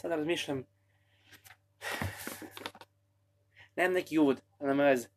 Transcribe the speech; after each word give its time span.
Sada 0.00 0.16
razmišljam, 0.16 0.64
nemam 3.76 3.92
neki 3.92 4.18
uvod, 4.18 4.40
ali 4.58 4.68
nema 4.68 4.84
veze. 4.84 5.08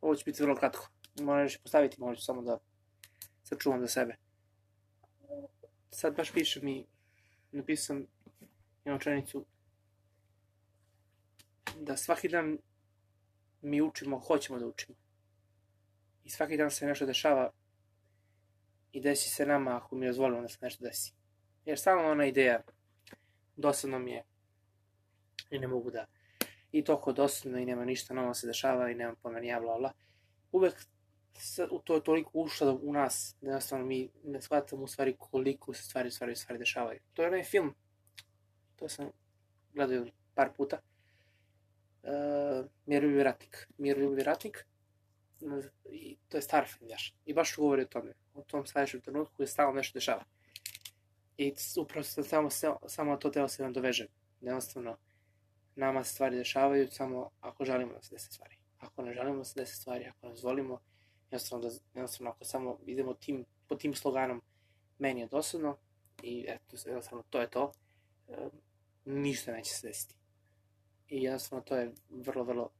Ovo 0.00 0.14
će 0.14 0.24
biti 0.26 0.42
vrlo 0.42 0.56
kratko. 0.56 0.88
Moram 1.20 1.44
još 1.44 1.58
postaviti, 1.58 2.00
možda 2.00 2.22
samo 2.22 2.42
da 2.42 2.58
sačuvam 3.42 3.80
za 3.80 3.88
sebe. 3.88 4.16
Sad 5.90 6.16
baš 6.16 6.32
pišem 6.32 6.68
i 6.68 6.86
napisam 7.52 8.06
jednu 8.84 8.96
učenicu 8.96 9.44
da 11.76 11.96
svaki 11.96 12.28
dan 12.28 12.58
mi 13.62 13.82
učimo, 13.82 14.18
hoćemo 14.18 14.58
da 14.58 14.66
učimo. 14.66 14.96
I 16.24 16.30
svaki 16.30 16.56
dan 16.56 16.70
se 16.70 16.86
nešto 16.86 17.06
dešava 17.06 17.50
i 18.92 19.00
desi 19.00 19.28
se 19.28 19.46
nama 19.46 19.76
ako 19.76 19.96
mi 19.96 20.06
dozvolimo 20.06 20.42
da 20.42 20.48
se 20.48 20.58
nešto 20.60 20.84
desi. 20.84 21.19
Jer 21.70 21.78
samo 21.78 22.02
ona 22.02 22.26
ideja 22.26 22.62
dosadno 23.56 23.98
mi 23.98 24.12
je 24.12 24.24
i 25.50 25.58
ne 25.58 25.68
mogu 25.68 25.90
da 25.90 26.06
i 26.72 26.84
toliko 26.84 27.12
dosadno 27.12 27.58
i 27.58 27.64
nema 27.64 27.84
ništa 27.84 28.14
novo 28.14 28.34
se 28.34 28.46
dešava 28.46 28.90
i 28.90 28.94
nema 28.94 29.14
pomeni 29.22 29.46
ja 29.46 29.60
bla 29.60 29.78
bla. 29.78 29.92
Uvek 30.52 30.74
u 31.70 31.78
to 31.78 31.94
je 31.94 32.04
toliko 32.04 32.30
ušlo 32.34 32.80
u 32.82 32.92
nas 32.92 33.36
da 33.40 33.48
jednostavno 33.48 33.86
mi 33.86 34.10
ne 34.24 34.42
shvatamo 34.42 34.82
u 34.82 34.86
stvari 34.86 35.16
koliko 35.18 35.74
se 35.74 35.82
stvari 35.82 36.10
stvari, 36.10 36.36
stvari 36.36 36.58
dešavaju. 36.58 37.00
To 37.14 37.22
je 37.22 37.28
onaj 37.28 37.44
film, 37.44 37.74
to 38.76 38.88
sam 38.88 39.10
gledao 39.74 40.06
par 40.34 40.52
puta, 40.56 40.78
uh, 42.02 42.66
Miroljubi 42.86 43.22
ratnik. 43.22 43.68
Miroljubi 43.78 44.22
ratnik, 44.22 44.66
i 45.90 46.16
to 46.28 46.36
je 46.36 46.42
star 46.42 46.66
film 46.66 46.90
jaš. 46.90 47.14
I 47.26 47.34
baš 47.34 47.56
govori 47.56 47.82
o 47.82 47.86
tome, 47.86 48.12
o 48.34 48.42
tom 48.42 48.66
sledećem 48.66 49.00
trenutku 49.00 49.42
je 49.42 49.46
stalno 49.46 49.72
nešto 49.72 49.96
dešava. 49.96 50.24
I 51.40 51.54
upravo 51.80 52.02
sam 52.02 52.24
samo, 52.24 52.50
samo 52.86 53.16
to 53.16 53.30
teo 53.30 53.48
se 53.48 53.62
nam 53.62 53.72
doveže. 53.72 54.06
Jednostavno, 54.40 54.96
nama 55.76 56.04
se 56.04 56.12
stvari 56.12 56.36
dešavaju 56.36 56.88
samo 56.90 57.30
ako 57.40 57.64
želimo 57.64 57.92
da 57.92 58.02
se 58.02 58.14
desi 58.14 58.32
stvari. 58.32 58.56
Ako 58.78 59.02
ne 59.02 59.14
želimo 59.14 59.38
da 59.38 59.44
se 59.44 59.60
desi 59.60 59.76
stvari, 59.76 60.06
ako 60.06 60.28
ne 60.28 60.36
zvolimo, 60.36 60.80
jednostavno, 61.30 61.68
da, 61.68 61.74
jednostavno 61.94 62.30
ako 62.30 62.44
samo 62.44 62.78
idemo 62.86 63.14
tim, 63.14 63.44
po 63.68 63.74
tim 63.74 63.94
sloganom 63.94 64.42
meni 64.98 65.20
je 65.20 65.26
dosadno 65.26 65.76
i 66.22 66.44
eto, 66.48 66.76
jednostavno 66.86 67.24
to 67.30 67.40
je 67.40 67.50
to, 67.50 67.72
e, 68.28 68.48
ništa 69.04 69.52
neće 69.52 69.70
se 69.70 69.88
desiti. 69.88 70.14
I 71.08 71.22
jednostavno 71.22 71.64
to 71.64 71.76
je 71.76 71.92
vrlo, 72.10 72.44
vrlo 72.44 72.70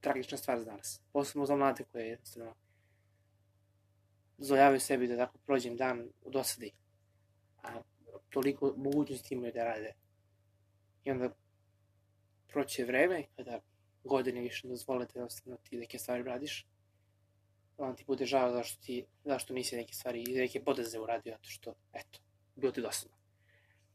tragična 0.00 0.38
stvar 0.38 0.60
za 0.60 0.72
nas. 0.72 1.00
Posebno 1.12 1.46
za 1.46 1.56
mlade 1.56 1.84
koje 1.92 2.08
jednostavno 2.08 2.54
dozvoljavaju 4.40 4.80
sebi 4.80 5.08
da 5.08 5.16
tako 5.16 5.38
prođem 5.38 5.76
dan 5.76 6.08
u 6.22 6.30
dosadi. 6.30 6.72
A 7.62 7.82
toliko 8.30 8.74
mogućnosti 8.76 9.34
imaju 9.34 9.52
da 9.52 9.64
rade. 9.64 9.92
I 11.04 11.10
onda 11.10 11.30
proće 12.48 12.84
vreme 12.84 13.24
kada 13.36 13.60
godine 14.04 14.40
više 14.40 14.68
dozvole 14.68 15.06
da 15.06 15.12
jednostavno 15.14 15.58
ti 15.62 15.76
neke 15.76 15.98
stvari 15.98 16.22
radiš. 16.22 16.66
Onda 17.76 17.96
ti 17.96 18.04
bude 18.06 18.26
žao 18.26 18.52
zašto, 18.52 18.82
ti, 18.82 19.06
zašto 19.24 19.54
nisi 19.54 19.76
neke 19.76 19.94
stvari 19.94 20.24
i 20.28 20.34
neke 20.34 20.64
podeze 20.64 20.98
uradio, 20.98 21.32
zato 21.32 21.48
što, 21.50 21.74
eto, 21.92 22.18
bilo 22.56 22.72
ti 22.72 22.80
dosadno. 22.80 23.16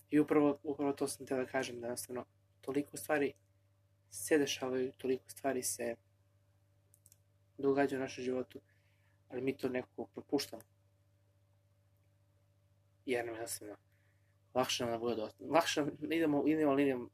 I 0.09 0.19
upravo, 0.19 0.59
upravo 0.63 0.93
to 0.93 1.07
sam 1.07 1.25
te 1.25 1.35
da 1.35 1.45
kažem, 1.45 1.79
da 1.79 1.87
jednostavno 1.87 2.25
toliko 2.61 2.97
stvari 2.97 3.33
se 4.09 4.37
dešavaju, 4.37 4.91
toliko 4.97 5.29
stvari 5.29 5.63
se 5.63 5.95
događa 7.57 7.95
u 7.97 7.99
našem 7.99 8.23
životu, 8.23 8.61
ali 9.29 9.41
mi 9.41 9.57
to 9.57 9.69
nekako 9.69 10.05
propuštamo. 10.05 10.61
Jer 13.05 13.25
nam 13.25 13.35
jednostavno 13.35 13.75
lakše 14.53 14.83
nam 14.83 14.91
da 14.91 14.99
bude 14.99 15.15
dosta. 15.15 15.45
Lakše 15.45 15.85
idemo, 16.01 16.43
idemo 16.47 16.73
linijom 16.73 17.09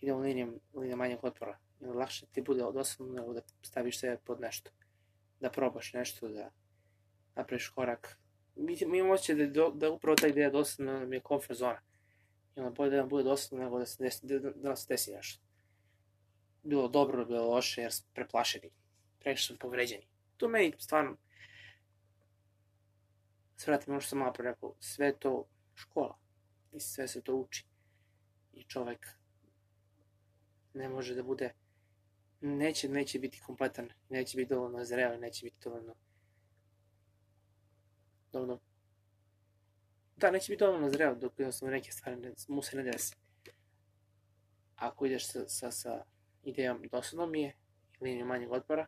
idemo 0.00 0.18
linijom, 0.18 0.60
linijom 0.74 0.98
manjeg 0.98 1.24
otpora. 1.24 1.58
Lakše 1.80 2.26
ti 2.26 2.42
bude 2.42 2.62
dosadno 2.74 3.12
nego 3.12 3.32
da 3.32 3.40
staviš 3.62 4.00
sebe 4.00 4.16
pod 4.24 4.40
nešto. 4.40 4.70
Da 5.40 5.50
probaš 5.50 5.92
nešto, 5.92 6.28
da 6.28 6.50
napraviš 7.34 7.68
korak. 7.68 8.18
Mi, 8.56 8.78
mi 8.86 8.98
imamo 8.98 9.14
osjećaj 9.14 9.34
da, 9.34 9.46
do, 9.46 9.70
da 9.70 9.90
upravo 9.90 10.16
ta 10.16 10.26
ideja 10.26 10.50
dosadna 10.50 11.00
nam 11.00 11.12
je 11.12 11.20
comfort 11.28 11.58
zona. 11.58 11.80
I 12.56 12.60
onda 12.60 12.70
bolje 12.70 12.90
da 12.90 12.96
nam 12.96 13.08
bude 13.08 13.24
dosadno 13.24 13.64
nego 13.64 13.78
da, 13.78 13.86
se 13.86 14.04
desi, 14.04 14.26
da, 14.26 14.38
da 14.38 14.68
nam 14.68 14.76
se 14.76 14.86
desi 14.88 15.12
nešto. 15.12 15.42
Bilo 16.62 16.88
dobro, 16.88 17.24
bilo 17.24 17.50
loše, 17.50 17.82
jer 17.82 17.92
smo 17.92 18.08
preplašeni. 18.14 18.70
Previše 19.18 19.46
smo 19.46 19.56
povređeni. 19.58 20.06
To 20.40 20.48
meni 20.48 20.72
stvarno 20.78 21.16
se 23.56 23.78
ono 23.86 24.00
što 24.00 24.08
sam 24.08 24.18
malo 24.18 24.32
rekao, 24.38 24.74
sve 24.78 25.18
to 25.18 25.46
škola 25.74 26.18
i 26.72 26.80
sve 26.80 27.08
se 27.08 27.22
to 27.22 27.34
uči. 27.34 27.66
I 28.52 28.64
čovek 28.64 29.06
ne 30.74 30.88
može 30.88 31.14
da 31.14 31.22
bude 31.22 31.52
neće, 32.40 32.88
neće 32.88 33.18
biti 33.18 33.40
kompletan, 33.40 33.88
neće 34.08 34.36
biti 34.36 34.48
dovoljno 34.48 34.84
zreo, 34.84 35.16
neće 35.16 35.44
biti 35.44 35.56
dovoljno 35.64 35.94
dovoljno 38.32 38.60
da, 40.16 40.30
neće 40.30 40.52
biti 40.52 40.60
dovoljno 40.60 40.90
zreo 40.90 41.14
dok 41.14 41.32
jednostavno 41.38 41.72
neke 41.72 41.92
stvari 41.92 42.16
ne, 42.16 42.32
mu 42.48 42.62
se 42.62 42.76
ne 42.76 42.82
desi. 42.82 43.16
Ako 44.76 45.06
ideš 45.06 45.26
sa, 45.26 45.48
sa, 45.48 45.70
sa 45.70 46.04
idejom 46.42 46.82
dosadno 46.92 47.26
mi 47.26 47.42
je, 47.42 47.56
linijom 48.00 48.28
manjeg 48.28 48.52
otpora, 48.52 48.86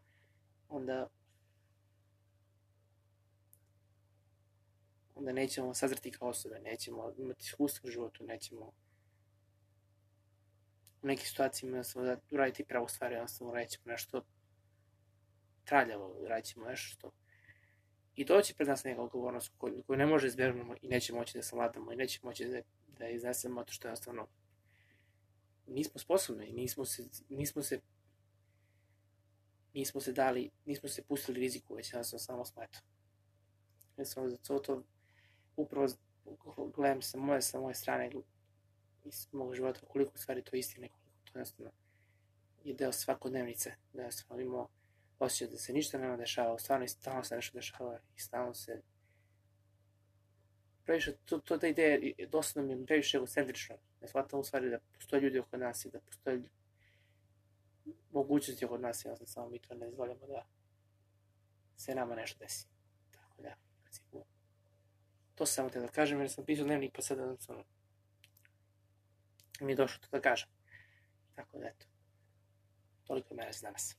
onda 0.69 1.09
onda 5.23 5.33
nećemo 5.33 5.75
sazrati 5.75 6.11
kao 6.11 6.29
osobe, 6.29 6.61
nećemo 6.61 7.13
imati 7.19 7.43
iskustvo 7.43 7.89
u 7.89 7.91
životu, 7.91 8.25
nećemo 8.25 8.73
u 11.03 11.07
nekim 11.07 11.27
situacijama 11.27 11.77
jednostavno 11.77 12.09
da 12.09 12.21
uraditi 12.31 12.65
pravu 12.65 12.89
stvar, 12.89 13.13
jednostavno 13.13 13.53
uradit 13.53 13.71
ćemo 13.71 13.85
nešto 13.87 14.25
traljavo, 15.65 16.17
uradit 16.21 16.47
ćemo 16.47 16.67
nešto 16.67 16.89
što 16.89 17.13
i 18.15 18.25
doći 18.25 18.55
pred 18.55 18.69
nas 18.69 18.85
neka 18.85 19.03
odgovornost 19.03 19.53
koju, 19.59 19.83
koju 19.87 19.97
ne 19.97 20.07
može 20.07 20.27
izbjegnemo 20.27 20.75
i 20.83 20.89
neće 20.89 21.13
moći 21.15 21.39
da 21.39 21.43
savladamo 21.43 21.93
i 21.93 21.97
neće 21.97 22.21
moći 22.23 22.45
da, 22.45 22.63
da 22.99 23.09
iznesemo 23.09 23.65
to 23.65 23.73
što 23.73 23.89
jednostavno 23.89 24.29
nismo 25.67 25.99
sposobni, 25.99 26.53
nismo 26.53 26.85
se, 26.85 27.09
nismo 27.29 27.63
se 27.63 27.81
nismo 29.75 30.01
se 30.01 30.13
dali, 30.13 30.51
nismo 30.65 30.89
se 30.89 31.03
pustili 31.03 31.41
riziku, 31.41 31.75
već 31.75 31.93
jednostavno 31.93 32.19
samo 32.19 32.45
smo 32.45 32.63
eto. 32.63 32.79
Jednostavno 33.97 34.31
za 34.31 34.37
to, 34.37 34.59
to 34.59 34.83
upravo 35.57 35.87
gledam 36.75 37.03
sa 37.03 37.19
moje, 37.19 37.43
sa 37.43 37.61
moje 37.61 37.75
strane 37.75 38.11
iz 39.05 39.29
mog 39.33 39.55
života 39.55 39.81
koliko 39.89 40.19
stvari 40.19 40.43
to 40.43 40.57
istine, 40.57 40.89
koliko 40.89 41.33
to 41.33 41.39
jednostavno 41.39 41.73
je 42.65 42.75
deo 42.75 42.93
svakodnevnice, 42.93 43.75
da 43.93 44.03
jednostavno 44.03 44.43
imamo 44.43 44.69
osjećaj 45.19 45.49
da 45.49 45.57
se 45.57 45.73
ništa 45.73 45.99
nema 45.99 46.17
dešava, 46.17 46.59
stvarno 46.59 46.85
i 46.85 46.89
stalno 46.89 47.25
se 47.25 47.37
nešto 47.37 47.59
dešava 47.59 47.99
i 48.17 48.21
stalno 48.21 48.55
se 48.55 48.83
previše, 50.85 51.17
to, 51.25 51.39
to 51.39 51.59
ta 51.59 51.67
ideja, 51.67 51.99
dosta 52.29 52.61
nam 52.61 52.71
je 52.71 52.87
previše 52.87 53.17
egocentrično. 53.17 53.77
Ne 54.01 54.09
shvatam 54.09 54.41
u 54.41 54.45
stvari 54.45 54.71
da 54.71 54.79
postoje 54.95 55.21
ljudi 55.21 55.39
oko 55.39 55.57
nas 55.57 55.85
i 55.85 55.91
da 55.91 56.01
postoje 56.01 56.43
mogućnosti 58.11 58.65
oko 58.65 58.79
nas, 58.79 59.05
jednostavno 59.05 59.27
samo 59.27 59.49
mi 59.49 59.59
to 59.59 59.75
ne 59.75 59.89
izvoljamo 59.89 60.27
da 60.27 60.47
se 61.77 61.95
nama 61.95 62.15
nešto 62.15 62.39
desi. 62.39 62.67
Tako 63.11 63.43
da, 63.43 63.55
principu, 63.83 64.25
to 65.35 65.47
sam 65.47 65.71
te 65.71 65.81
da 65.81 65.89
kažem, 65.89 66.21
jer 66.21 66.31
sam 66.31 66.45
pisao 66.45 66.65
dnevnik, 66.65 66.93
pa 66.95 67.03
sad 67.03 67.19
jednostavno 67.19 67.65
mi 69.61 69.73
je 69.73 69.77
došlo 69.77 69.99
to 70.01 70.09
da 70.11 70.21
kažem. 70.21 70.49
Tako 71.35 71.59
da, 71.59 71.67
eto, 71.67 71.87
toliko 73.05 73.35
je 73.35 73.37
mene 73.37 73.53
za 73.53 73.67
danas. 73.67 73.97